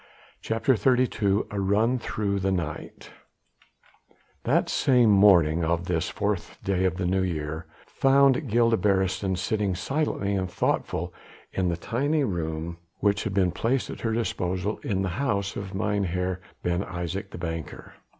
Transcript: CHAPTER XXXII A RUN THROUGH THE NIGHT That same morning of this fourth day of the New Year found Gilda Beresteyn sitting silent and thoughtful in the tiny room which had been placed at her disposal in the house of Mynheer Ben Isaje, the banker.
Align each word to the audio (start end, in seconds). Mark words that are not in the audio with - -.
CHAPTER 0.41 0.75
XXXII 0.75 1.41
A 1.51 1.59
RUN 1.59 1.99
THROUGH 1.99 2.39
THE 2.39 2.51
NIGHT 2.51 3.11
That 4.45 4.67
same 4.67 5.11
morning 5.11 5.63
of 5.63 5.85
this 5.85 6.09
fourth 6.09 6.57
day 6.63 6.85
of 6.85 6.97
the 6.97 7.05
New 7.05 7.21
Year 7.21 7.67
found 7.85 8.49
Gilda 8.49 8.77
Beresteyn 8.77 9.35
sitting 9.37 9.75
silent 9.75 10.23
and 10.23 10.49
thoughtful 10.49 11.13
in 11.53 11.69
the 11.69 11.77
tiny 11.77 12.23
room 12.23 12.77
which 12.99 13.25
had 13.25 13.35
been 13.35 13.51
placed 13.51 13.91
at 13.91 14.01
her 14.01 14.11
disposal 14.13 14.79
in 14.79 15.03
the 15.03 15.09
house 15.21 15.55
of 15.55 15.75
Mynheer 15.75 16.41
Ben 16.63 16.81
Isaje, 16.81 17.29
the 17.29 17.37
banker. 17.37 17.93